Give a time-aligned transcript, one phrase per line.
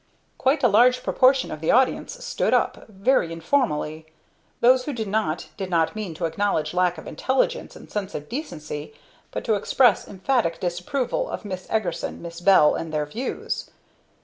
[0.39, 4.07] Quite a large proportion of the audience stood up very informally.
[4.59, 8.27] Those who did not, did not mean to acknowledge lack of intelligence and sense of
[8.27, 8.95] decency,
[9.29, 13.69] but to express emphatic disapproval of Miss Eagerson, Miss Bell and their views.